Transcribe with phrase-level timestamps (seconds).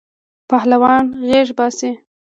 [0.49, 1.91] پهلوان غیږ باسی.